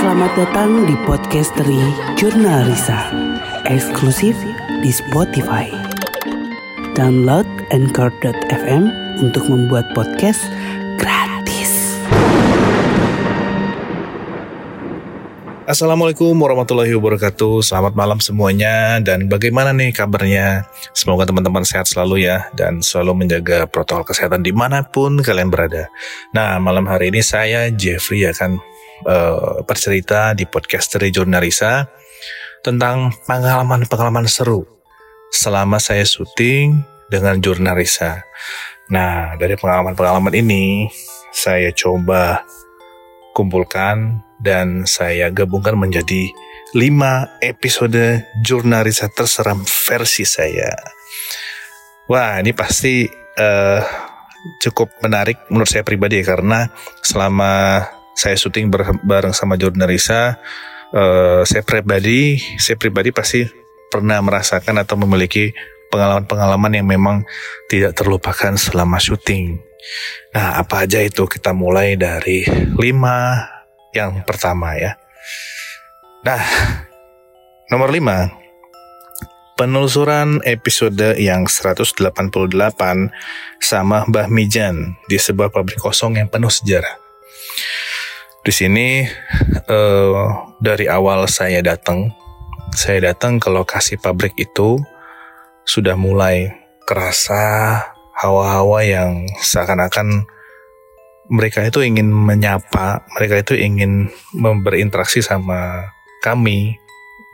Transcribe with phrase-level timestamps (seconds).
[0.00, 1.76] Selamat datang di Podcastery
[2.16, 3.12] Jurnal Risa.
[3.68, 4.32] Eksklusif
[4.80, 5.68] di Spotify.
[6.96, 8.88] Download Anchor.fm
[9.20, 10.40] untuk membuat podcast
[10.96, 12.00] gratis.
[15.68, 17.60] Assalamualaikum warahmatullahi wabarakatuh.
[17.60, 19.04] Selamat malam semuanya.
[19.04, 20.64] Dan bagaimana nih kabarnya?
[20.96, 22.48] Semoga teman-teman sehat selalu ya.
[22.56, 25.92] Dan selalu menjaga protokol kesehatan di mana pun kalian berada.
[26.32, 28.64] Nah malam hari ini saya Jeffrey akan
[29.06, 31.88] uh, bercerita di podcast dari Jurnalisa
[32.60, 34.66] Tentang pengalaman-pengalaman seru
[35.30, 38.24] Selama saya syuting dengan Jurnalisa
[38.90, 40.90] Nah dari pengalaman-pengalaman ini
[41.30, 42.42] Saya coba
[43.30, 46.32] kumpulkan dan saya gabungkan menjadi
[46.72, 50.70] 5 episode jurnalisa terseram versi saya.
[52.06, 53.06] Wah, ini pasti
[53.38, 53.82] uh,
[54.58, 56.70] cukup menarik menurut saya pribadi ya karena
[57.02, 58.70] selama saya syuting
[59.04, 60.38] bareng sama jurnalisa,
[60.94, 63.46] uh, saya pribadi, saya pribadi pasti
[63.90, 65.50] pernah merasakan atau memiliki
[65.90, 67.26] pengalaman-pengalaman yang memang
[67.66, 69.58] tidak terlupakan selama syuting.
[70.30, 71.26] Nah, apa aja itu?
[71.26, 72.78] Kita mulai dari 5
[73.90, 74.94] yang pertama ya.
[76.22, 76.42] Nah,
[77.72, 78.38] nomor 5.
[79.58, 82.00] Penelusuran episode yang 188
[83.60, 86.96] sama Mbah Mijan di sebuah pabrik kosong yang penuh sejarah.
[88.40, 89.04] Di sini
[89.68, 90.16] uh,
[90.56, 92.08] dari awal saya datang,
[92.72, 94.80] saya datang ke lokasi pabrik itu
[95.68, 96.48] sudah mulai
[96.88, 97.76] kerasa
[98.16, 100.24] hawa-hawa yang seakan-akan
[101.30, 105.92] mereka itu ingin menyapa, mereka itu ingin berinteraksi sama
[106.24, 106.80] kami,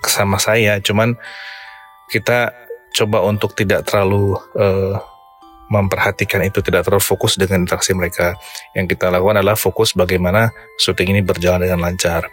[0.04, 0.82] sama saya.
[0.82, 1.14] Cuman
[2.10, 2.50] kita
[2.92, 5.00] coba untuk tidak terlalu uh,
[5.70, 8.38] memperhatikan itu, tidak terlalu fokus dengan interaksi mereka.
[8.72, 12.30] Yang kita lakukan adalah fokus bagaimana syuting ini berjalan dengan lancar.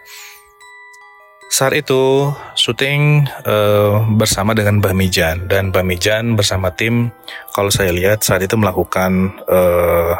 [1.53, 7.13] Saat itu syuting uh, bersama dengan Bamijan dan Bamijan bersama tim
[7.53, 10.17] kalau saya lihat saat itu melakukan uh,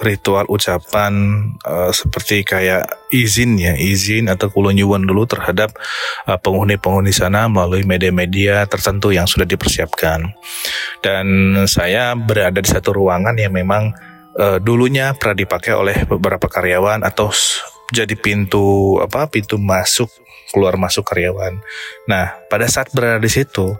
[0.00, 1.12] ritual ucapan
[1.60, 5.76] uh, seperti kayak izin ya izin atau kulonyuwun dulu terhadap
[6.24, 10.32] uh, penghuni-penghuni sana melalui media-media tertentu yang sudah dipersiapkan
[11.04, 11.26] dan
[11.68, 13.92] saya berada di satu ruangan yang memang
[14.40, 17.28] uh, dulunya pernah dipakai oleh beberapa karyawan atau
[17.92, 20.08] jadi pintu apa pintu masuk
[20.50, 21.60] keluar masuk karyawan.
[22.08, 23.76] Nah pada saat berada di situ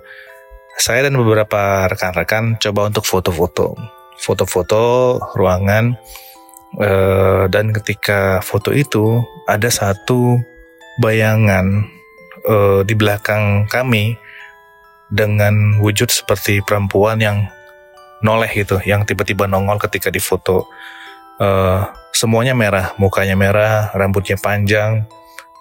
[0.76, 5.96] saya dan beberapa rekan-rekan coba untuk foto-foto foto-foto ruangan
[6.78, 10.38] uh, dan ketika foto itu ada satu
[11.00, 11.88] bayangan
[12.44, 14.20] uh, di belakang kami
[15.10, 17.50] dengan wujud seperti perempuan yang
[18.22, 20.68] noleh gitu, yang tiba-tiba nongol ketika di foto.
[21.40, 25.08] Uh, semuanya merah, mukanya merah, rambutnya panjang,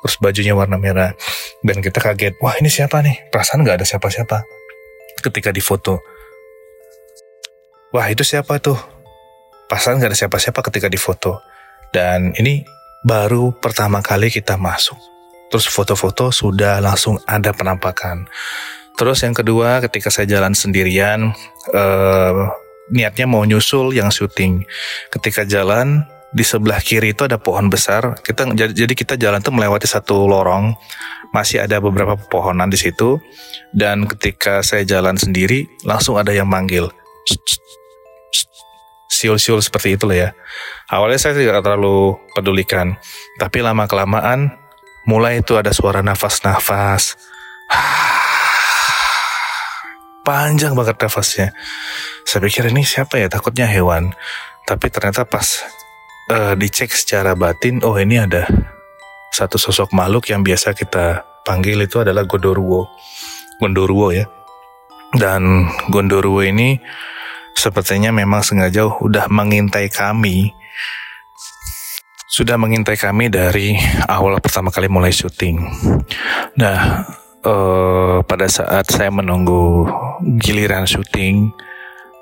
[0.03, 1.15] terus bajunya warna merah.
[1.63, 3.31] Dan kita kaget, wah ini siapa nih?
[3.31, 4.43] Perasaan nggak ada siapa-siapa
[5.23, 6.18] ketika di foto.
[7.89, 8.77] Wah itu siapa tuh?
[9.65, 11.41] Pasan gak ada siapa-siapa ketika difoto.
[11.89, 12.61] Dan ini
[13.01, 14.97] baru pertama kali kita masuk.
[15.49, 18.29] Terus foto-foto sudah langsung ada penampakan.
[18.93, 21.33] Terus yang kedua ketika saya jalan sendirian,
[21.73, 22.41] eh,
[22.93, 24.69] niatnya mau nyusul yang syuting.
[25.09, 28.21] Ketika jalan di sebelah kiri itu ada pohon besar.
[28.21, 30.77] Kita jadi kita jalan tuh melewati satu lorong,
[31.33, 33.17] masih ada beberapa pepohonan di situ.
[33.73, 36.93] Dan ketika saya jalan sendiri, langsung ada yang manggil
[39.19, 40.31] siul-siul seperti itu ya.
[40.87, 42.95] Awalnya saya tidak terlalu pedulikan,
[43.35, 44.55] tapi lama kelamaan
[45.03, 47.19] mulai itu ada suara nafas-nafas.
[50.27, 51.51] Panjang banget nafasnya.
[52.23, 53.27] Saya pikir ini siapa ya?
[53.27, 54.15] Takutnya hewan.
[54.63, 55.67] Tapi ternyata pas
[56.31, 58.47] uh, dicek secara batin, oh ini ada
[59.33, 62.87] satu sosok makhluk yang biasa kita panggil itu adalah Gondoruo.
[63.59, 64.29] Gondoruo ya.
[65.09, 66.77] Dan Gondoruo ini
[67.57, 70.53] sepertinya memang sengaja udah mengintai kami
[72.29, 73.73] sudah mengintai kami dari
[74.05, 75.59] awal pertama kali mulai syuting.
[76.61, 77.03] Nah,
[77.41, 79.89] eh, pada saat saya menunggu
[80.37, 81.49] giliran syuting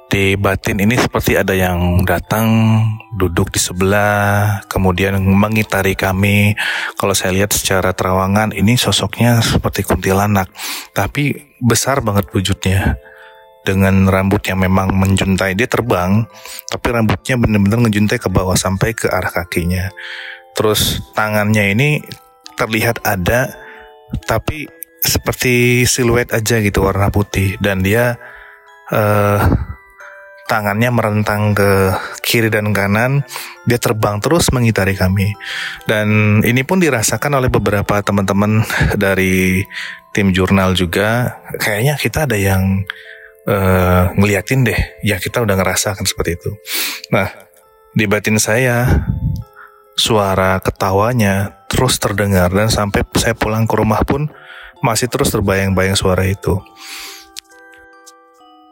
[0.07, 2.79] di batin ini seperti ada yang datang
[3.19, 6.55] duduk di sebelah, kemudian mengitari kami.
[6.95, 10.47] Kalau saya lihat secara terawangan ini sosoknya seperti kuntilanak,
[10.95, 12.95] tapi besar banget wujudnya
[13.67, 16.23] dengan rambut yang memang menjuntai dia terbang
[16.71, 19.91] tapi rambutnya benar-benar menjuntai ke bawah sampai ke arah kakinya
[20.55, 21.99] terus tangannya ini
[22.55, 23.51] terlihat ada
[24.23, 24.71] tapi
[25.03, 28.15] seperti siluet aja gitu warna putih dan dia
[28.89, 29.43] uh,
[30.47, 31.91] tangannya merentang ke
[32.23, 33.21] kiri dan kanan,
[33.67, 35.35] dia terbang terus mengitari kami.
[35.85, 38.63] Dan ini pun dirasakan oleh beberapa teman-teman
[39.03, 39.61] dari
[40.15, 41.37] tim jurnal juga.
[41.59, 42.87] Kayaknya kita ada yang
[43.47, 44.79] uh, ngeliatin deh.
[45.01, 46.51] Ya kita udah ngerasakan seperti itu.
[47.09, 47.31] Nah,
[47.95, 48.85] di batin saya
[49.97, 54.29] suara ketawanya terus terdengar dan sampai saya pulang ke rumah pun
[54.85, 56.61] masih terus terbayang-bayang suara itu.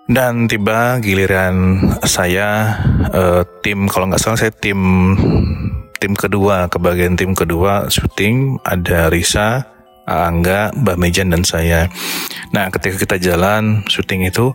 [0.06, 2.78] Dan tiba giliran saya
[3.10, 4.78] uh, tim kalau nggak salah saya tim
[5.98, 9.66] tim kedua ke bagian tim kedua syuting ada Risa,
[10.06, 11.90] Angga, Mbak Mejan dan saya.
[12.54, 14.54] Nah ketika kita jalan syuting itu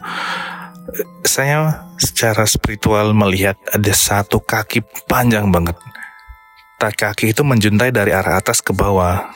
[1.27, 5.77] saya secara spiritual melihat ada satu kaki panjang banget.
[6.81, 9.29] Kaki itu menjuntai dari arah atas ke bawah,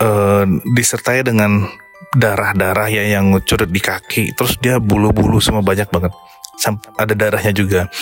[0.00, 1.68] uh, disertai dengan
[2.16, 4.32] darah-darah ya yang ngucur di kaki.
[4.32, 6.16] Terus dia bulu-bulu semua banyak banget.
[6.96, 7.92] Ada darahnya juga.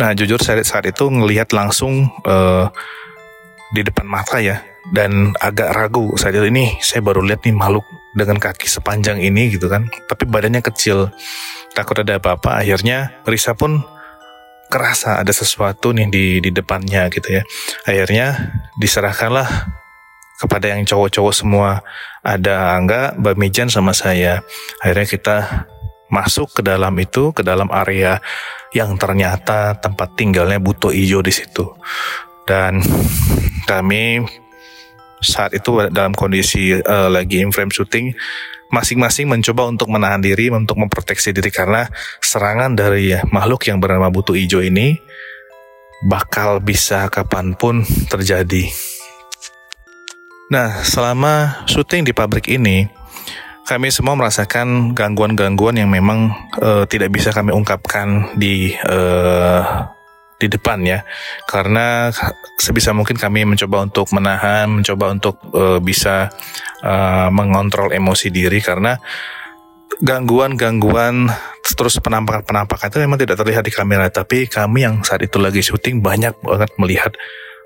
[0.00, 2.72] Nah jujur saya saat itu ngelihat langsung uh,
[3.76, 4.64] di depan mata ya
[4.94, 7.84] dan agak ragu saat itu ini saya baru lihat nih makhluk
[8.16, 11.12] dengan kaki sepanjang ini gitu kan tapi badannya kecil
[11.76, 13.84] takut ada apa-apa akhirnya Risa pun
[14.68, 17.42] kerasa ada sesuatu nih di di depannya gitu ya
[17.84, 19.46] akhirnya diserahkanlah
[20.38, 21.82] kepada yang cowok-cowok semua.
[22.22, 24.40] Ada Angga, Mbak Mijan sama saya.
[24.78, 25.36] Akhirnya kita
[26.08, 28.22] masuk ke dalam itu, ke dalam area
[28.72, 31.66] yang ternyata tempat tinggalnya Buto Ijo di situ.
[32.46, 32.80] Dan
[33.66, 34.22] kami
[35.22, 38.14] saat itu dalam kondisi uh, lagi in frame shooting
[38.68, 41.88] masing-masing mencoba untuk menahan diri untuk memproteksi diri karena
[42.20, 45.00] serangan dari makhluk yang bernama Buto Ijo ini
[46.04, 48.70] bakal bisa kapan pun terjadi.
[50.48, 52.88] Nah, selama syuting di pabrik ini,
[53.68, 59.84] kami semua merasakan gangguan-gangguan yang memang uh, tidak bisa kami ungkapkan di uh,
[60.38, 61.02] di depan ya,
[61.50, 62.14] karena
[62.54, 66.30] sebisa mungkin kami mencoba untuk menahan, mencoba untuk uh, bisa
[66.86, 68.94] uh, mengontrol emosi diri karena
[69.98, 71.26] gangguan-gangguan
[71.74, 76.00] terus penampakan-penampakan itu memang tidak terlihat di kamera, tapi kami yang saat itu lagi syuting
[76.00, 77.12] banyak banget melihat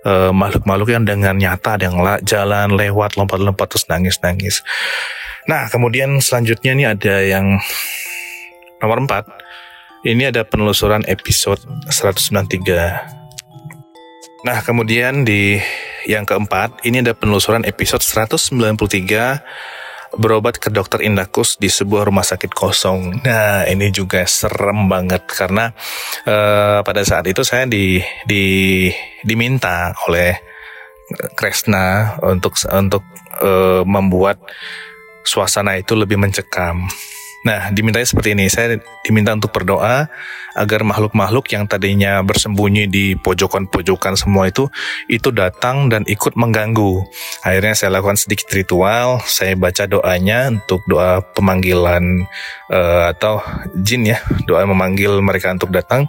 [0.03, 4.65] eh, makhluk-makhluk yang dengan nyata ada yang la jalan lewat lompat-lompat terus nangis-nangis.
[5.47, 7.47] Nah, kemudian selanjutnya nih ada yang
[8.83, 9.42] nomor 4.
[10.03, 14.43] Ini ada penelusuran episode 193.
[14.43, 15.63] Nah, kemudian di
[16.11, 22.51] yang keempat, ini ada penelusuran episode 193 berobat ke dokter Indakus di sebuah rumah sakit
[22.51, 23.23] kosong.
[23.23, 25.71] Nah, ini juga serem banget karena
[26.27, 28.91] uh, pada saat itu saya di di
[29.23, 30.35] diminta oleh
[31.39, 33.07] Kresna untuk untuk
[33.39, 34.43] uh, membuat
[35.23, 36.91] suasana itu lebih mencekam.
[37.43, 38.47] Nah, dimintanya seperti ini.
[38.47, 40.07] Saya diminta untuk berdoa
[40.55, 44.71] agar makhluk-makhluk yang tadinya bersembunyi di pojokan-pojokan semua itu
[45.11, 47.03] itu datang dan ikut mengganggu.
[47.43, 49.19] Akhirnya saya lakukan sedikit ritual.
[49.27, 52.31] Saya baca doanya untuk doa pemanggilan
[52.71, 53.43] uh, atau
[53.75, 56.07] jin ya, doa memanggil mereka untuk datang.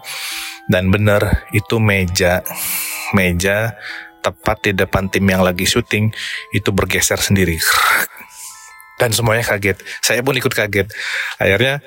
[0.70, 2.46] Dan benar itu meja
[3.12, 3.74] meja
[4.24, 6.08] tepat di depan tim yang lagi syuting
[6.56, 7.60] itu bergeser sendiri
[9.04, 9.84] dan semuanya kaget.
[10.00, 10.88] Saya pun ikut kaget.
[11.36, 11.84] Akhirnya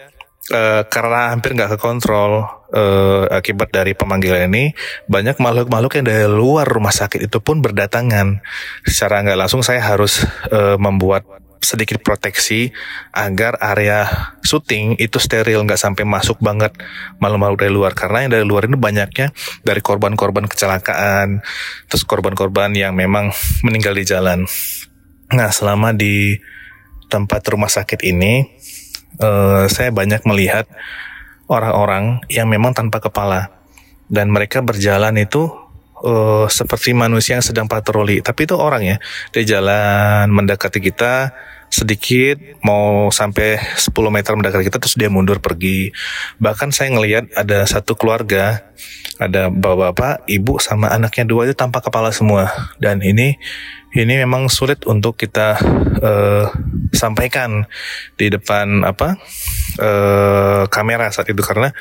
[0.52, 2.44] uh, karena hampir nggak kekontrol
[2.76, 4.76] uh, akibat dari pemanggilan ini,
[5.08, 8.44] banyak makhluk-makhluk yang dari luar rumah sakit itu pun berdatangan.
[8.84, 11.24] Secara nggak langsung saya harus uh, membuat
[11.66, 12.70] sedikit proteksi
[13.10, 14.06] agar area
[14.44, 16.70] syuting itu steril nggak sampai masuk banget
[17.18, 19.34] makhluk-makhluk dari luar karena yang dari luar ini banyaknya
[19.66, 21.42] dari korban-korban kecelakaan
[21.90, 23.34] terus korban-korban yang memang
[23.66, 24.46] meninggal di jalan
[25.32, 26.38] nah selama di
[27.06, 28.46] tempat rumah sakit ini,
[29.22, 30.66] uh, saya banyak melihat
[31.46, 33.54] orang-orang yang memang tanpa kepala
[34.10, 35.46] dan mereka berjalan itu
[36.02, 38.22] uh, seperti manusia yang sedang patroli.
[38.22, 38.96] Tapi itu orang ya,
[39.30, 41.34] dia jalan mendekati kita
[41.76, 45.92] sedikit mau sampai 10 meter mendekati kita terus dia mundur pergi.
[46.40, 48.64] Bahkan saya ngelihat ada satu keluarga,
[49.20, 52.48] ada bapak-bapak, ibu sama anaknya dua itu tanpa kepala semua.
[52.80, 53.36] Dan ini
[53.92, 55.60] ini memang sulit untuk kita
[56.00, 56.48] uh,
[56.96, 57.68] sampaikan
[58.16, 59.20] di depan apa
[59.80, 61.72] uh, kamera saat itu karena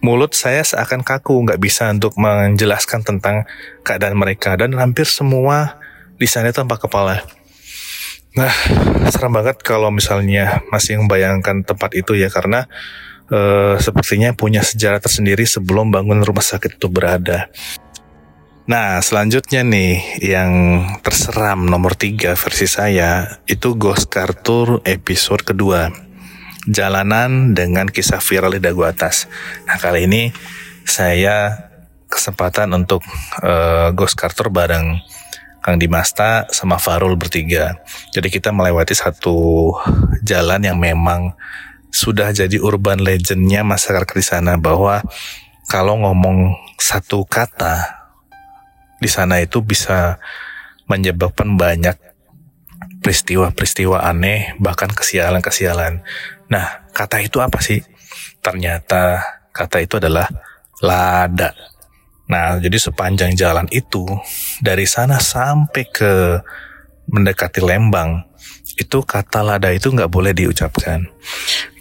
[0.00, 3.44] mulut saya seakan kaku nggak bisa untuk menjelaskan tentang
[3.84, 5.76] keadaan mereka dan hampir semua
[6.16, 7.43] di sana tanpa kepala.
[8.34, 8.50] Nah,
[9.14, 12.66] serem banget kalau misalnya masih membayangkan tempat itu ya karena
[13.30, 17.46] uh, sepertinya punya sejarah tersendiri sebelum bangun rumah sakit itu berada.
[18.66, 24.34] Nah, selanjutnya nih yang terseram nomor tiga versi saya itu Ghost Car
[24.82, 25.92] episode kedua.
[26.64, 29.28] jalanan dengan kisah viral di dagu atas.
[29.68, 30.32] Nah kali ini
[30.88, 31.68] saya
[32.08, 33.04] kesempatan untuk
[33.44, 34.96] uh, Ghost Carter bareng
[35.64, 37.80] Kang Dimasta sama Farul bertiga.
[38.12, 39.72] Jadi kita melewati satu
[40.20, 41.32] jalan yang memang
[41.88, 45.00] sudah jadi urban legendnya masyarakat di sana bahwa
[45.64, 47.80] kalau ngomong satu kata
[49.00, 50.20] di sana itu bisa
[50.84, 51.96] menyebabkan banyak
[53.00, 56.04] peristiwa-peristiwa aneh bahkan kesialan-kesialan.
[56.52, 57.80] Nah, kata itu apa sih?
[58.44, 60.28] Ternyata kata itu adalah
[60.84, 61.56] lada.
[62.24, 64.04] Nah, jadi sepanjang jalan itu
[64.64, 66.40] dari sana sampai ke
[67.08, 68.24] mendekati Lembang
[68.74, 71.04] itu kata lada itu nggak boleh diucapkan.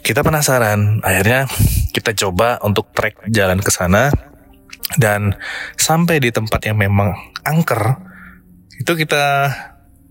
[0.03, 1.47] Kita penasaran, akhirnya
[1.95, 4.11] kita coba untuk trek jalan ke sana
[4.99, 5.31] dan
[5.79, 7.15] sampai di tempat yang memang
[7.47, 7.97] angker
[8.77, 9.49] itu kita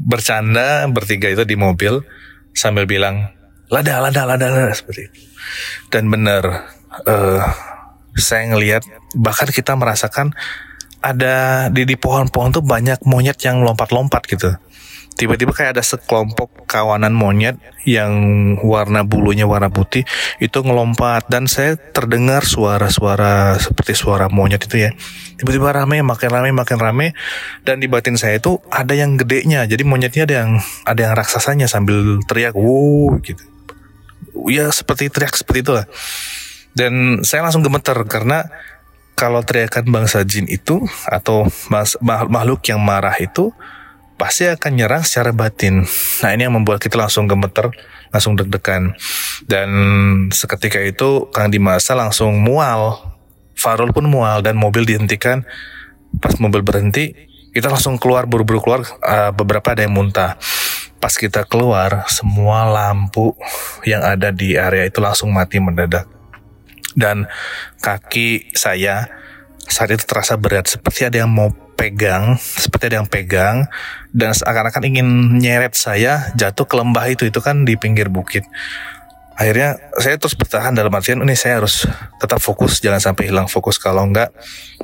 [0.01, 2.03] bercanda bertiga itu di mobil
[2.57, 3.31] sambil bilang
[3.69, 5.21] lada lada lada, lada seperti itu.
[5.93, 6.73] Dan benar
[7.05, 7.43] uh,
[8.17, 8.83] saya ngelihat
[9.17, 10.33] bahkan kita merasakan
[11.03, 14.55] ada di di pohon-pohon tuh banyak monyet yang lompat-lompat gitu.
[15.13, 18.13] Tiba-tiba kayak ada sekelompok kawanan monyet yang
[18.65, 20.09] warna bulunya warna putih
[20.41, 24.91] itu ngelompat dan saya terdengar suara-suara seperti suara monyet itu ya.
[25.37, 27.07] Tiba-tiba rame, makin rame, makin rame
[27.67, 29.69] dan di batin saya itu ada yang gedenya.
[29.69, 30.51] Jadi monyetnya ada yang
[30.89, 33.45] ada yang raksasanya sambil teriak, "Wow!" gitu.
[34.49, 35.85] Ya seperti teriak seperti itu lah.
[36.73, 38.49] Dan saya langsung gemeter karena
[39.13, 41.47] kalau teriakan bangsa jin itu atau
[42.03, 43.53] makhluk yang marah itu
[44.17, 45.85] pasti akan nyerang secara batin.
[46.23, 47.75] Nah ini yang membuat kita langsung gemeter,
[48.15, 48.97] langsung deg-degan.
[49.45, 49.71] Dan
[50.33, 52.99] seketika itu Kang Dimasa langsung mual.
[53.53, 55.45] Farul pun mual dan mobil dihentikan.
[56.23, 57.13] Pas mobil berhenti,
[57.53, 58.83] kita langsung keluar buru-buru keluar.
[59.03, 60.41] Uh, beberapa ada yang muntah.
[61.03, 63.35] Pas kita keluar, semua lampu
[63.83, 66.22] yang ada di area itu langsung mati mendadak
[66.95, 67.29] dan
[67.81, 69.09] kaki saya
[69.67, 70.69] saat itu terasa berat.
[70.69, 73.67] Seperti ada yang mau pegang seperti ada yang pegang.
[74.15, 75.09] Dan seakan-akan ingin
[75.41, 78.47] nyeret saya jatuh ke lembah itu itu kan di pinggir bukit.
[79.33, 81.89] Akhirnya saya terus bertahan dalam artian ini saya harus
[82.21, 83.81] tetap fokus jangan sampai hilang fokus.
[83.81, 84.31] Kalau enggak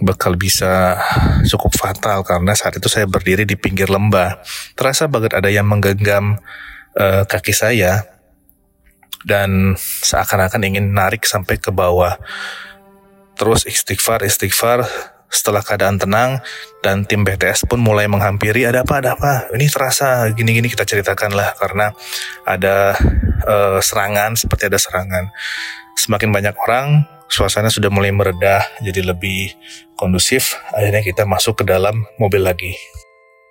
[0.03, 0.99] bakal bisa
[1.47, 4.41] cukup fatal karena saat itu saya berdiri di pinggir lembah.
[4.75, 6.41] Terasa banget ada yang menggenggam
[6.97, 8.18] uh, kaki saya
[9.27, 12.19] dan seakan-akan ingin narik sampai ke bawah.
[13.39, 14.83] Terus istighfar, istighfar,
[15.29, 16.41] setelah keadaan tenang
[16.81, 19.53] dan tim BTS pun mulai menghampiri ada apa ada apa?
[19.53, 21.93] Ini terasa gini-gini kita ceritakan lah karena
[22.49, 22.97] ada
[23.45, 25.29] uh, serangan seperti ada serangan.
[26.01, 29.53] Semakin banyak orang suasana sudah mulai meredah jadi lebih
[30.01, 30.57] kondusif.
[30.73, 32.73] Akhirnya kita masuk ke dalam mobil lagi.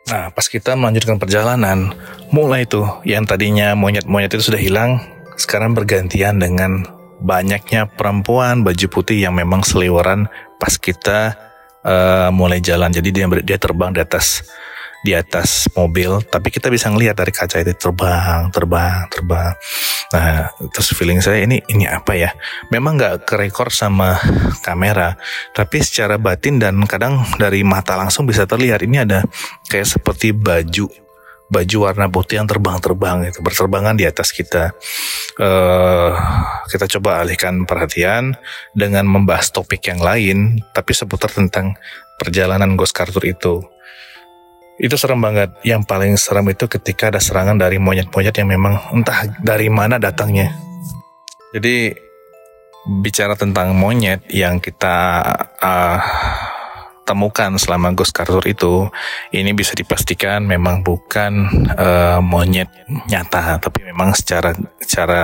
[0.09, 1.93] Nah pas kita melanjutkan perjalanan
[2.33, 5.03] mulai tuh yang tadinya monyet-monyet itu sudah hilang
[5.37, 6.83] sekarang bergantian dengan
[7.21, 11.37] banyaknya perempuan baju putih yang memang seliweran pas kita
[11.85, 12.89] uh, mulai jalan.
[12.89, 14.45] Jadi dia dia terbang di atas
[15.05, 19.53] di atas mobil, tapi kita bisa ngelihat dari kaca itu terbang, terbang, terbang.
[20.11, 22.33] Nah, terus feeling saya ini ini apa ya?
[22.73, 24.17] Memang nggak kerekor sama
[24.65, 25.15] kamera,
[25.53, 29.21] tapi secara batin dan kadang dari mata langsung bisa terlihat ini ada
[29.69, 31.06] kayak seperti baju
[31.47, 34.75] baju warna putih yang terbang-terbang itu berterbangan di atas kita.
[35.39, 36.11] Uh,
[36.67, 38.35] kita coba alihkan perhatian
[38.75, 41.79] dengan membahas topik yang lain, tapi seputar tentang
[42.19, 43.63] perjalanan Ghost Carter itu.
[44.77, 45.57] Itu serem banget.
[45.65, 50.53] Yang paling serem itu ketika ada serangan dari monyet-monyet yang memang entah dari mana datangnya.
[51.55, 51.95] Jadi
[53.01, 55.23] bicara tentang monyet yang kita
[55.59, 55.99] uh,
[57.07, 58.91] temukan selama Ghost Carter itu
[59.31, 62.67] ini bisa dipastikan memang bukan uh, monyet
[63.07, 64.51] nyata tapi memang secara
[64.83, 65.23] secara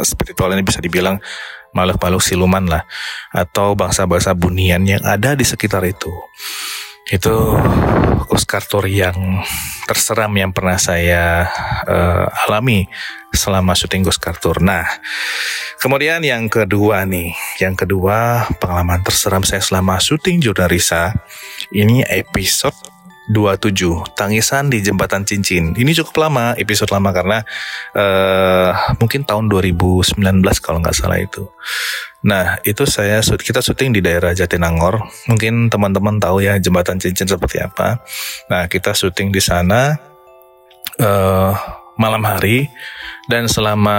[0.00, 1.20] spiritual ini bisa dibilang
[1.76, 2.82] makhluk-makhluk siluman lah
[3.34, 6.08] atau bangsa-bangsa bunian yang ada di sekitar itu
[7.12, 7.36] itu
[8.48, 9.44] Carter yang
[9.84, 11.46] terseram yang pernah saya
[11.84, 12.88] uh, alami
[13.34, 14.62] selama syuting Carter.
[14.62, 14.86] Nah,
[15.78, 21.14] kemudian yang kedua nih, yang kedua pengalaman terseram saya selama syuting Jurnalisa
[21.70, 22.74] ini episode
[23.30, 25.72] 27 Tangisan di Jembatan Cincin.
[25.72, 27.38] Ini cukup lama, episode lama karena
[27.96, 28.70] uh,
[29.00, 30.20] mungkin tahun 2019
[30.60, 31.48] kalau nggak salah itu.
[32.24, 35.04] Nah, itu saya kita syuting di daerah Jatinangor.
[35.28, 38.00] Mungkin teman-teman tahu ya Jembatan Cincin seperti apa.
[38.48, 40.00] Nah, kita syuting di sana
[40.98, 41.52] uh,
[42.00, 42.66] malam hari
[43.28, 43.96] dan selama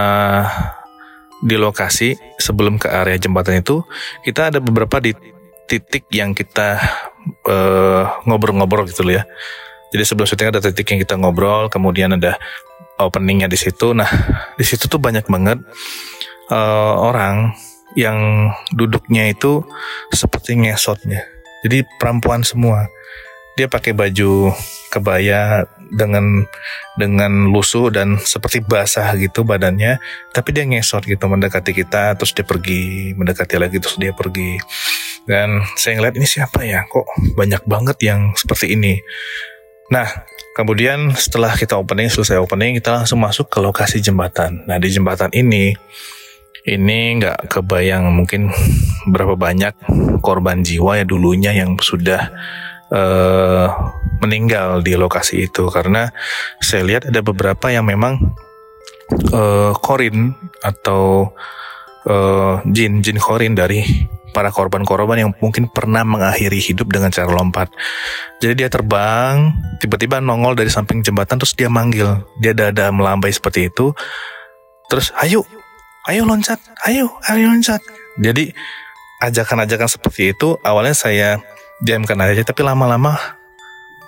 [1.46, 3.86] di lokasi sebelum ke area jembatan itu
[4.26, 5.14] kita ada beberapa di
[5.66, 6.78] titik yang kita
[7.46, 9.24] eh, ngobrol-ngobrol gitu loh ya.
[9.94, 12.38] Jadi sebelum syuting ada titik yang kita ngobrol, kemudian ada
[13.00, 13.94] openingnya di situ.
[13.94, 14.08] Nah,
[14.60, 15.62] di situ tuh banyak banget
[16.52, 17.54] uh, orang
[17.96, 19.64] yang duduknya itu
[20.12, 21.24] seperti ngesotnya.
[21.66, 22.92] Jadi perempuan semua.
[23.56, 24.52] Dia pakai baju
[24.92, 26.44] kebaya dengan
[27.00, 30.00] dengan lusuh dan seperti basah gitu badannya,
[30.36, 34.60] tapi dia ngesot gitu mendekati kita terus dia pergi, mendekati lagi terus dia pergi.
[35.24, 36.84] Dan saya ngeliat ini siapa ya?
[36.86, 39.00] Kok banyak banget yang seperti ini.
[39.90, 40.06] Nah,
[40.58, 44.66] kemudian setelah kita opening, selesai opening, kita langsung masuk ke lokasi jembatan.
[44.66, 45.74] Nah, di jembatan ini
[46.66, 48.50] ini nggak kebayang mungkin
[49.14, 49.78] berapa banyak
[50.26, 52.34] korban jiwa ya dulunya yang sudah
[52.90, 53.70] uh,
[54.26, 56.10] meninggal di lokasi itu karena
[56.58, 58.18] saya lihat ada beberapa yang memang
[59.30, 60.34] uh, korin
[60.66, 61.30] atau
[62.10, 63.86] uh, jin jin korin dari
[64.34, 67.72] para korban-korban yang mungkin pernah mengakhiri hidup dengan cara lompat.
[68.44, 72.20] Jadi dia terbang, tiba-tiba nongol dari samping jembatan terus dia manggil.
[72.44, 73.96] Dia dada melambai seperti itu.
[74.92, 75.48] Terus, ayo
[76.10, 77.82] ayo loncat, ayo, ayo loncat.
[78.22, 78.54] Jadi
[79.22, 81.42] ajakan-ajakan seperti itu awalnya saya
[81.82, 83.18] diamkan aja, tapi lama-lama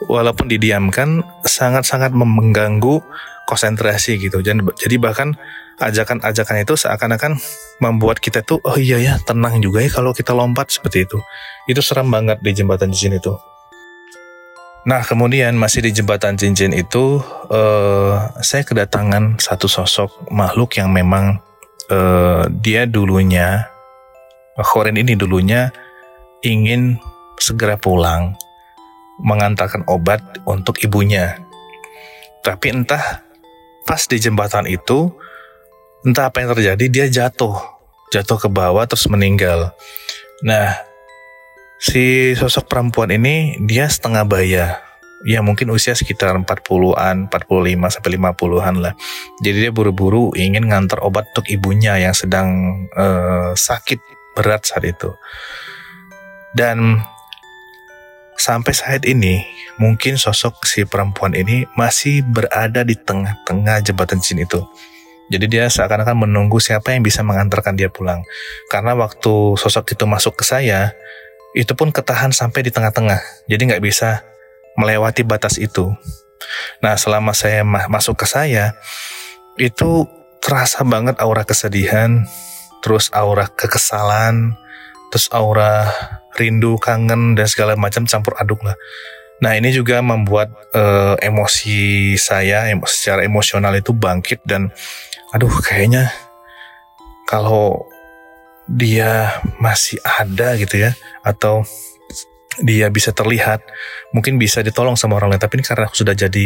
[0.06, 3.02] walaupun didiamkan sangat-sangat mengganggu
[3.50, 4.44] konsentrasi gitu.
[4.46, 5.34] Jadi bahkan
[5.78, 7.38] ajakan-ajakan itu seakan-akan
[7.82, 11.18] membuat kita tuh oh iya ya tenang juga ya kalau kita lompat seperti itu.
[11.66, 13.34] Itu serem banget di jembatan cincin itu.
[14.88, 17.20] Nah kemudian masih di jembatan cincin itu
[17.52, 21.44] uh, saya kedatangan satu sosok makhluk yang memang
[21.92, 23.68] uh, dia dulunya
[24.58, 25.70] Khorin ini dulunya
[26.42, 26.98] ingin
[27.38, 28.34] segera pulang
[29.22, 31.38] mengantarkan obat untuk ibunya.
[32.42, 33.22] Tapi entah
[33.86, 35.14] pas di jembatan itu
[36.02, 37.54] entah apa yang terjadi dia jatuh,
[38.10, 39.78] jatuh ke bawah terus meninggal.
[40.42, 40.74] Nah,
[41.78, 44.87] si sosok perempuan ini dia setengah baya
[45.26, 48.94] ya mungkin usia sekitar 40-an, 45 sampai 50-an lah.
[49.42, 52.50] Jadi dia buru-buru ingin ngantar obat untuk ibunya yang sedang
[52.94, 53.98] uh, sakit
[54.38, 55.10] berat saat itu.
[56.54, 57.02] Dan
[58.38, 59.42] sampai saat ini
[59.82, 64.62] mungkin sosok si perempuan ini masih berada di tengah-tengah jembatan jin itu.
[65.28, 68.24] Jadi dia seakan-akan menunggu siapa yang bisa mengantarkan dia pulang.
[68.72, 70.96] Karena waktu sosok itu masuk ke saya,
[71.52, 73.20] itu pun ketahan sampai di tengah-tengah.
[73.52, 74.24] Jadi nggak bisa
[74.78, 75.92] melewati batas itu.
[76.80, 78.78] Nah, selama saya ma masuk ke saya,
[79.58, 80.06] itu
[80.40, 82.24] terasa banget aura kesedihan,
[82.86, 84.54] terus aura kekesalan,
[85.10, 85.90] terus aura
[86.38, 88.78] rindu, kangen, dan segala macam campur aduk lah.
[89.42, 94.74] Nah, ini juga membuat uh, emosi saya emo secara emosional itu bangkit dan
[95.30, 96.10] aduh kayaknya
[97.30, 97.86] kalau
[98.66, 101.64] dia masih ada gitu ya atau
[102.62, 103.62] dia bisa terlihat,
[104.14, 105.42] mungkin bisa ditolong sama orang lain.
[105.42, 106.46] Tapi ini karena sudah jadi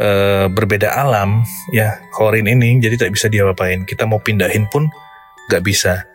[0.00, 3.84] uh, berbeda alam, ya Korin ini jadi tak bisa dia apain.
[3.84, 4.88] Kita mau pindahin pun
[5.52, 6.08] gak bisa.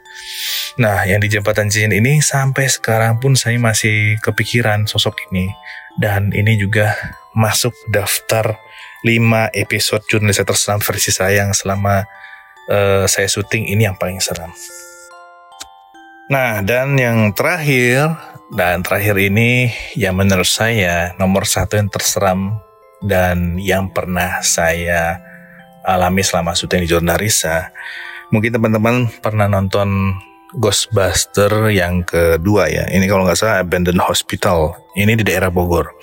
[0.80, 5.52] Nah, yang di jembatan Jin ini sampai sekarang pun saya masih kepikiran sosok ini.
[6.00, 6.96] Dan ini juga
[7.36, 8.56] masuk daftar
[9.04, 12.08] 5 episode jurnalis terseram versi saya yang selama
[12.72, 14.52] uh, saya syuting ini yang paling seram.
[16.30, 18.14] Nah, dan yang terakhir
[18.50, 22.58] dan terakhir ini yang menurut saya nomor satu yang terseram
[23.06, 25.22] dan yang pernah saya
[25.86, 27.70] alami selama syuting di Jurnalisa.
[28.34, 30.18] Mungkin teman-teman pernah nonton
[30.58, 32.90] Ghostbuster yang kedua ya.
[32.90, 34.74] Ini kalau nggak salah Abandoned Hospital.
[34.98, 35.94] Ini di daerah Bogor.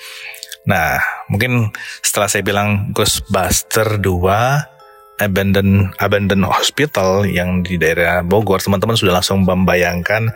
[0.71, 8.95] Nah, mungkin setelah saya bilang Ghostbuster 2 Abandoned Abandoned Hospital yang di daerah Bogor, teman-teman
[8.95, 10.31] sudah langsung membayangkan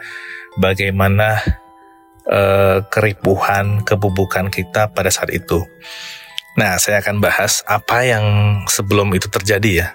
[0.59, 1.39] bagaimana
[2.29, 5.65] uh, keripuhan, kebubukan kita pada saat itu.
[6.59, 8.25] Nah, saya akan bahas apa yang
[8.67, 9.89] sebelum itu terjadi ya.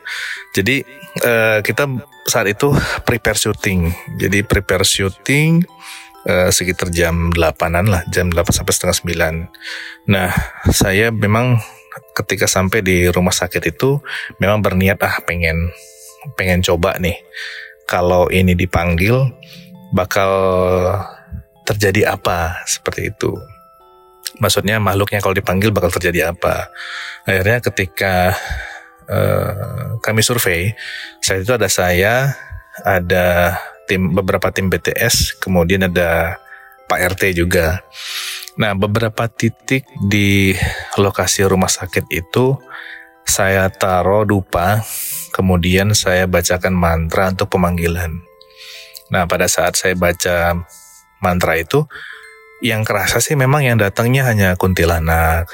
[0.56, 0.82] Jadi
[1.22, 1.86] uh, kita
[2.26, 2.72] saat itu
[3.04, 3.92] prepare syuting.
[4.18, 5.62] Jadi prepare syuting
[6.26, 8.98] uh, sekitar jam 8-an lah, jam 8 sampai setengah
[10.08, 10.10] 9.
[10.10, 10.32] Nah,
[10.72, 11.62] saya memang
[12.16, 14.00] ketika sampai di rumah sakit itu
[14.40, 15.70] memang berniat ah pengen
[16.34, 17.22] pengen coba nih.
[17.86, 19.30] Kalau ini dipanggil
[19.94, 20.32] bakal
[21.66, 23.34] terjadi apa seperti itu.
[24.38, 26.70] Maksudnya makhluknya kalau dipanggil bakal terjadi apa.
[27.26, 28.36] Akhirnya ketika
[29.10, 30.76] uh, kami survei,
[31.24, 32.36] saat itu ada saya,
[32.84, 36.38] ada tim beberapa tim BTS, kemudian ada
[36.86, 37.82] Pak RT juga.
[38.56, 40.56] Nah, beberapa titik di
[40.96, 42.56] lokasi rumah sakit itu
[43.26, 44.86] saya taruh dupa,
[45.34, 48.22] kemudian saya bacakan mantra untuk pemanggilan.
[49.10, 50.66] Nah, pada saat saya baca
[51.26, 51.90] mantra itu
[52.62, 55.50] yang kerasa sih memang yang datangnya hanya kuntilanak,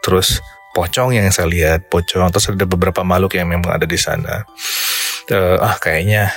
[0.00, 0.40] terus
[0.72, 4.48] pocong yang saya lihat, pocong, terus ada beberapa makhluk yang memang ada di sana.
[5.30, 6.32] Uh, ah kayaknya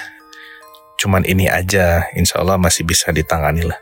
[1.02, 3.80] cuman ini aja, insya Allah masih bisa ditangani lah.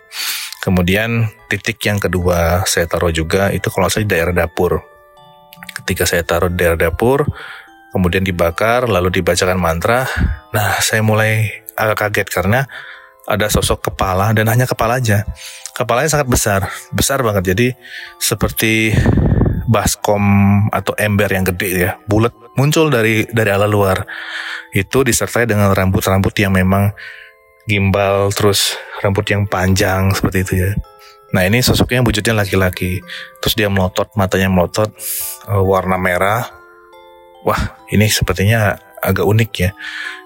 [0.62, 4.82] Kemudian titik yang kedua saya taruh juga itu kalau saya di daerah dapur.
[5.82, 7.26] Ketika saya taruh di daerah dapur,
[7.92, 10.06] kemudian dibakar, lalu dibacakan mantra.
[10.54, 12.70] Nah, saya mulai agak kaget karena
[13.30, 15.26] ada sosok kepala dan hanya kepala aja.
[15.78, 16.62] Kepalanya sangat besar,
[16.94, 17.54] besar banget.
[17.54, 17.68] Jadi
[18.18, 18.94] seperti
[19.70, 20.24] baskom
[20.74, 24.04] atau ember yang gede ya, bulat muncul dari dari ala luar.
[24.76, 26.92] Itu disertai dengan rambut-rambut yang memang
[27.70, 30.72] gimbal, terus rambut yang panjang seperti itu ya.
[31.32, 33.00] Nah ini sosoknya wujudnya laki-laki,
[33.40, 34.92] terus dia melotot, matanya melotot,
[35.48, 36.52] uh, warna merah.
[37.48, 39.72] Wah ini sepertinya agak unik ya.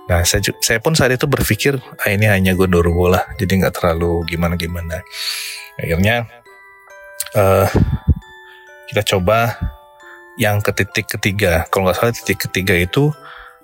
[0.05, 4.21] Nah, saya, saya pun saat itu berpikir, ah, ini hanya gondoruo lah, jadi nggak terlalu
[4.29, 5.01] gimana-gimana.
[5.81, 6.29] Akhirnya
[7.33, 7.67] uh,
[8.93, 9.57] kita coba
[10.37, 11.65] yang ke titik ketiga.
[11.73, 13.09] Kalau nggak salah titik ketiga itu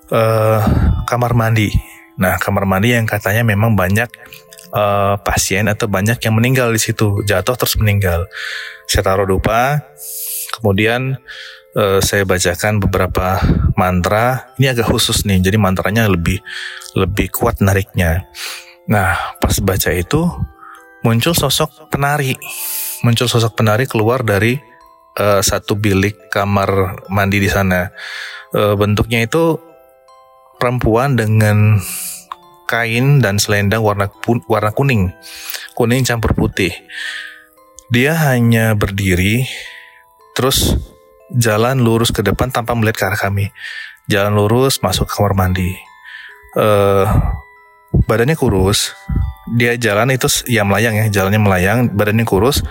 [0.10, 0.60] uh,
[1.06, 1.70] kamar mandi.
[2.18, 4.10] Nah, kamar mandi yang katanya memang banyak
[4.74, 8.26] uh, pasien atau banyak yang meninggal di situ, jatuh terus meninggal.
[8.90, 9.86] Saya taruh dupa,
[10.58, 11.22] kemudian
[11.76, 13.40] uh, saya bacakan beberapa
[13.80, 14.54] mantra.
[14.60, 16.40] Ini agak khusus nih, jadi mantranya lebih
[16.96, 18.28] lebih kuat nariknya.
[18.90, 20.28] Nah, pas baca itu
[21.06, 22.36] muncul sosok penari,
[23.06, 24.60] muncul sosok penari keluar dari
[25.18, 27.90] uh, satu bilik kamar mandi di sana.
[28.52, 29.56] Uh, bentuknya itu
[30.60, 31.80] perempuan dengan
[32.68, 34.12] kain dan selendang warna
[34.48, 35.12] warna kuning,
[35.76, 36.72] kuning campur putih.
[37.92, 39.44] Dia hanya berdiri,
[40.32, 40.80] terus
[41.36, 43.52] jalan lurus ke depan tanpa melihat ke arah kami.
[44.12, 45.76] Jalan lurus masuk ke kamar mandi.
[46.58, 47.08] Uh,
[48.08, 48.92] badannya kurus.
[49.56, 52.64] Dia jalan itu ya melayang ya, jalannya melayang, badannya kurus,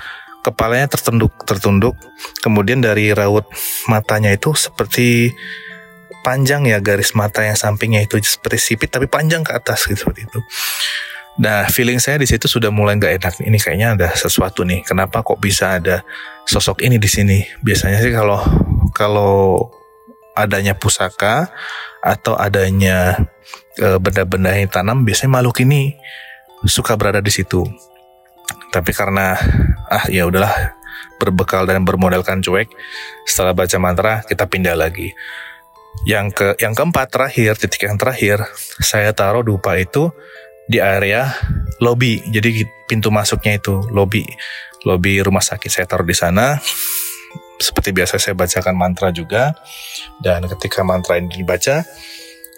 [0.45, 1.97] kepalanya tertunduk, tertunduk.
[2.41, 3.49] Kemudian dari raut
[3.89, 5.33] matanya itu seperti
[6.21, 10.29] panjang ya garis mata yang sampingnya itu seperti sipit tapi panjang ke atas gitu seperti
[10.29, 10.41] itu.
[11.41, 13.35] Nah, feeling saya di situ sudah mulai nggak enak.
[13.41, 14.85] Ini kayaknya ada sesuatu nih.
[14.85, 16.05] Kenapa kok bisa ada
[16.51, 17.39] sosok ini di sini?
[17.63, 18.43] Biasanya sih kalau
[18.91, 19.71] kalau
[20.35, 21.55] adanya pusaka
[22.03, 23.23] atau adanya
[23.79, 25.95] e, benda-benda yang tanam, biasanya makhluk ini
[26.67, 27.63] suka berada di situ.
[28.75, 29.39] Tapi karena
[29.87, 30.75] ah ya udahlah
[31.23, 32.67] berbekal dan bermodalkan cuek,
[33.31, 35.15] setelah baca mantra kita pindah lagi.
[36.03, 38.43] Yang ke yang keempat terakhir titik yang terakhir
[38.83, 40.11] saya taruh dupa itu
[40.67, 41.31] di area
[41.79, 42.23] lobby.
[42.31, 44.25] Jadi pintu masuknya itu lobby,
[44.85, 46.57] lobby rumah sakit saya taruh di sana.
[47.61, 49.53] Seperti biasa saya bacakan mantra juga.
[50.17, 51.85] Dan ketika mantra ini dibaca,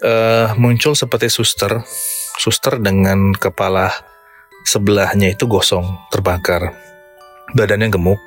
[0.07, 1.83] uh, muncul seperti suster,
[2.39, 3.91] suster dengan kepala
[4.63, 6.71] sebelahnya itu gosong, terbakar.
[7.53, 8.21] Badannya gemuk,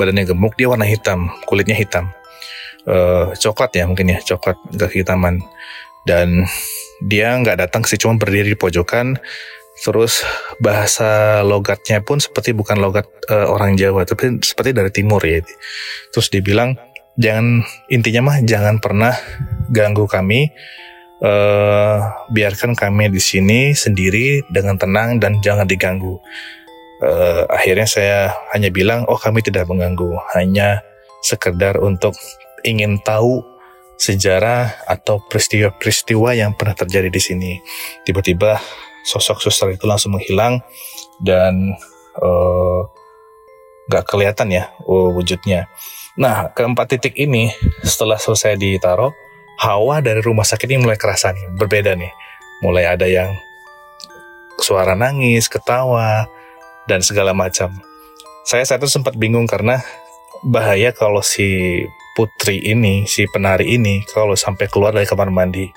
[0.00, 2.08] badannya gemuk, dia warna hitam, kulitnya hitam.
[2.88, 5.44] Uh, coklat ya mungkin ya, coklat kehitaman.
[6.08, 6.48] Dan
[7.04, 9.20] dia nggak datang sih cuma berdiri di pojokan
[9.78, 10.26] terus
[10.58, 15.38] bahasa logatnya pun seperti bukan logat uh, orang Jawa tapi seperti dari timur ya
[16.10, 16.74] terus dibilang
[17.14, 19.14] jangan intinya mah jangan pernah
[19.70, 20.50] ganggu kami
[21.22, 26.18] uh, biarkan kami di sini sendiri dengan tenang dan jangan diganggu
[27.02, 28.18] uh, akhirnya saya
[28.54, 30.82] hanya bilang oh kami tidak mengganggu hanya
[31.22, 32.14] sekedar untuk
[32.66, 33.42] ingin tahu
[33.98, 37.52] sejarah atau peristiwa-peristiwa yang pernah terjadi di sini.
[38.06, 38.62] Tiba-tiba
[39.08, 40.60] sosok suster itu langsung menghilang
[41.24, 41.72] dan
[42.20, 42.84] uh,
[43.88, 45.72] gak kelihatan ya uh, wujudnya.
[46.20, 47.48] Nah, keempat titik ini
[47.80, 49.14] setelah selesai ditaruh,
[49.62, 52.12] hawa dari rumah sakit ini mulai kerasa nih, berbeda nih.
[52.60, 53.38] Mulai ada yang
[54.58, 56.26] suara nangis, ketawa,
[56.90, 57.78] dan segala macam.
[58.42, 59.78] Saya saat itu sempat bingung karena
[60.42, 61.86] bahaya kalau si
[62.18, 65.70] putri ini, si penari ini, kalau sampai keluar dari kamar mandi.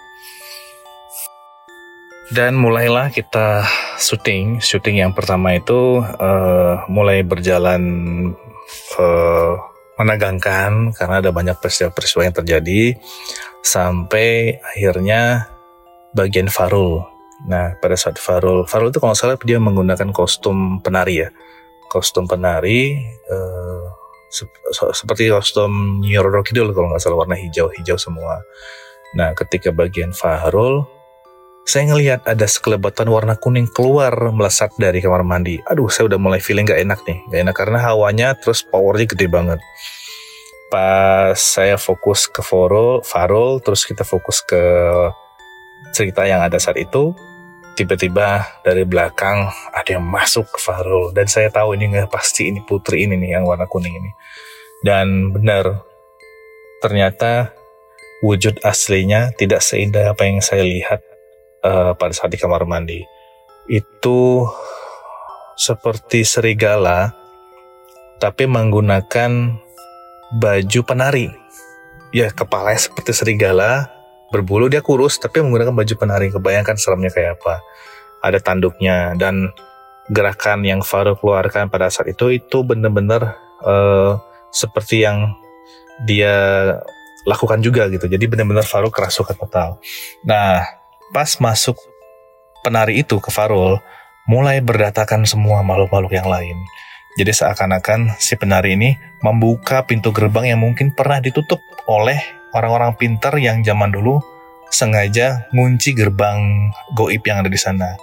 [2.31, 3.67] Dan mulailah kita
[3.99, 4.63] syuting.
[4.63, 7.83] Syuting yang pertama itu uh, mulai berjalan
[8.95, 9.53] uh,
[9.99, 12.81] menegangkan karena ada banyak peristiwa-peristiwa yang terjadi
[13.59, 15.51] sampai akhirnya
[16.15, 17.03] bagian Farul.
[17.51, 21.29] Nah, pada saat Farul, Farul itu kalau salah dia menggunakan kostum penari ya.
[21.91, 22.95] Kostum penari
[23.27, 23.91] uh,
[24.95, 28.39] seperti kostum Nyoro Kidul kalau nggak salah warna hijau-hijau semua.
[29.19, 30.87] Nah, ketika bagian Fahrul,
[31.61, 35.61] saya ngelihat ada sekelebatan warna kuning keluar melesat dari kamar mandi.
[35.69, 37.19] Aduh, saya udah mulai feeling gak enak nih.
[37.29, 39.59] Gak enak karena hawanya terus powernya gede banget.
[40.73, 44.59] Pas saya fokus ke Farul, Farul terus kita fokus ke
[45.91, 47.11] cerita yang ada saat itu,
[47.75, 52.59] tiba-tiba dari belakang ada yang masuk ke Farul dan saya tahu ini nggak pasti ini
[52.63, 54.11] putri ini nih yang warna kuning ini
[54.83, 55.87] dan benar
[56.83, 57.55] ternyata
[58.21, 61.01] wujud aslinya tidak seindah apa yang saya lihat
[61.65, 63.01] uh, pada saat di kamar mandi
[63.69, 64.45] itu
[65.57, 67.13] seperti serigala
[68.21, 69.57] tapi menggunakan
[70.37, 71.27] baju penari.
[72.11, 73.89] Ya, kepalanya seperti serigala,
[74.29, 76.27] berbulu dia kurus tapi menggunakan baju penari.
[76.29, 77.65] Kebayangkan seremnya kayak apa.
[78.21, 79.49] Ada tanduknya dan
[80.11, 84.21] gerakan yang Farouk keluarkan pada saat itu itu benar-benar uh,
[84.53, 85.33] seperti yang
[86.05, 86.35] dia
[87.25, 88.05] lakukan juga gitu.
[88.05, 89.81] Jadi benar-benar Farouk kerasukan total.
[90.25, 90.80] Nah,
[91.11, 91.75] pas masuk
[92.63, 93.79] penari itu ke Farul,
[94.25, 96.57] mulai berdatakan semua makhluk-makhluk yang lain.
[97.19, 101.59] Jadi seakan-akan si penari ini membuka pintu gerbang yang mungkin pernah ditutup
[101.91, 102.17] oleh
[102.55, 104.23] orang-orang pintar yang zaman dulu
[104.71, 107.99] sengaja ngunci gerbang goib yang ada di sana.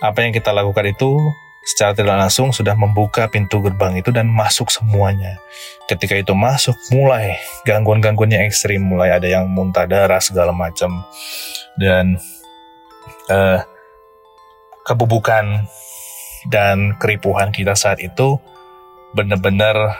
[0.00, 1.20] Apa yang kita lakukan itu
[1.64, 5.40] secara tidak langsung sudah membuka pintu gerbang itu dan masuk semuanya.
[5.88, 11.04] Ketika itu masuk, mulai gangguan-gangguannya ekstrim, mulai ada yang muntah darah segala macam
[11.80, 12.20] dan
[13.32, 13.64] uh,
[14.84, 15.64] kebubukan
[16.52, 18.36] dan keripuhan kita saat itu
[19.16, 19.96] benar-benar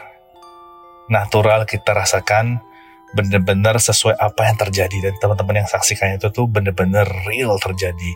[1.08, 2.60] natural kita rasakan
[3.14, 8.12] benar-benar sesuai apa yang terjadi dan teman-teman yang saksikan itu tuh benar-benar real terjadi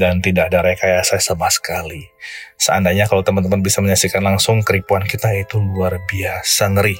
[0.00, 2.08] dan tidak ada rekayasa sama sekali.
[2.56, 6.96] Seandainya kalau teman-teman bisa menyaksikan langsung keripuan kita itu luar biasa ngeri.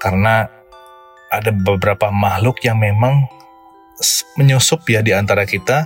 [0.00, 0.46] Karena
[1.30, 3.28] ada beberapa makhluk yang memang
[4.40, 5.84] menyusup ya di antara kita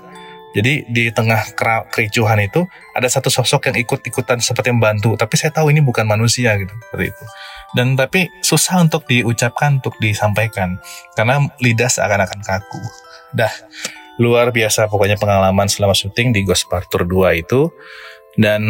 [0.55, 1.59] jadi di tengah
[1.91, 2.63] kericuhan itu
[2.95, 7.11] ada satu sosok yang ikut-ikutan seperti membantu, tapi saya tahu ini bukan manusia gitu seperti
[7.11, 7.25] itu.
[7.75, 10.79] Dan tapi susah untuk diucapkan, untuk disampaikan
[11.19, 12.79] karena lidah seakan-akan kaku.
[13.35, 13.51] Dah
[14.23, 17.75] luar biasa pokoknya pengalaman selama syuting di Ghost Partur 2 itu
[18.39, 18.63] dan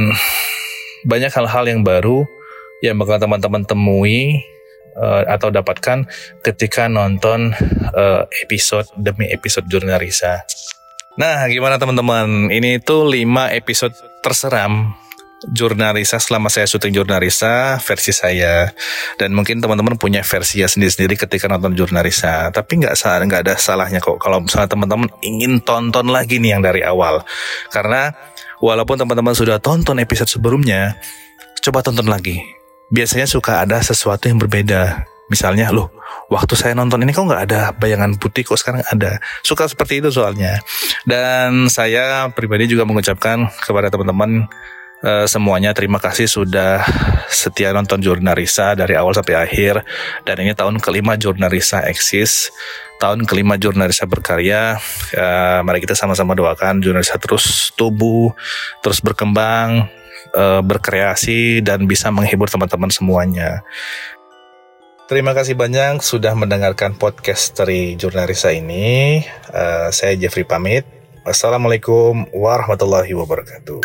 [1.05, 2.25] banyak hal-hal yang baru
[2.81, 4.41] yang bakal teman-teman temui
[4.97, 6.09] uh, atau dapatkan
[6.41, 7.53] ketika nonton
[7.93, 10.49] uh, episode demi episode Jurnalisa.
[11.15, 12.51] Nah, gimana teman-teman?
[12.51, 14.99] Ini itu 5 episode terseram
[15.47, 18.75] Jurnalisa selama saya syuting Jurnalisa versi saya.
[19.15, 22.51] Dan mungkin teman-teman punya versi ya sendiri-sendiri ketika nonton Jurnalisa.
[22.51, 26.63] Tapi nggak salah nggak ada salahnya kok kalau misalnya teman-teman ingin tonton lagi nih yang
[26.67, 27.23] dari awal.
[27.71, 28.11] Karena
[28.59, 30.99] walaupun teman-teman sudah tonton episode sebelumnya
[31.63, 32.43] coba tonton lagi.
[32.91, 35.89] Biasanya suka ada sesuatu yang berbeda misalnya loh
[36.29, 39.21] waktu saya nonton ini kok nggak ada bayangan putih kok sekarang ada?
[39.45, 40.61] Suka seperti itu soalnya.
[41.05, 44.49] Dan saya pribadi juga mengucapkan kepada teman-teman
[45.05, 46.85] uh, semuanya terima kasih sudah
[47.29, 49.85] setia nonton Jurnalisa dari awal sampai akhir.
[50.25, 52.53] Dan ini tahun kelima Jurnalisa eksis.
[53.03, 54.79] Tahun kelima Jurnalisa berkarya.
[55.13, 58.33] Uh, mari kita sama-sama doakan Jurnalisa terus tumbuh
[58.81, 59.89] terus berkembang
[60.33, 63.61] uh, berkreasi dan bisa menghibur teman-teman semuanya
[65.05, 69.21] Terima kasih banyak sudah mendengarkan podcast dari Jurnalisa ini.
[69.53, 70.89] Uh, saya Jeffrey pamit.
[71.29, 73.85] Wassalamualaikum warahmatullahi wabarakatuh.